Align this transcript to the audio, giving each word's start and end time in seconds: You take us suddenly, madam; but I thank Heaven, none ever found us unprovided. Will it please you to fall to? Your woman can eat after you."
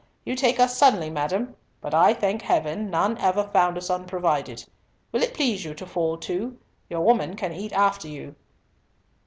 You 0.25 0.35
take 0.35 0.59
us 0.59 0.75
suddenly, 0.75 1.11
madam; 1.11 1.55
but 1.79 1.93
I 1.93 2.11
thank 2.15 2.41
Heaven, 2.41 2.89
none 2.89 3.19
ever 3.19 3.43
found 3.43 3.77
us 3.77 3.87
unprovided. 3.87 4.65
Will 5.11 5.21
it 5.21 5.35
please 5.35 5.63
you 5.63 5.75
to 5.75 5.85
fall 5.85 6.17
to? 6.17 6.57
Your 6.89 7.01
woman 7.01 7.35
can 7.35 7.53
eat 7.53 7.71
after 7.71 8.07
you." 8.07 8.33